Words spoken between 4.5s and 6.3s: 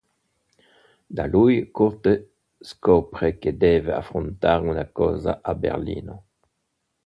una causa a Berlino.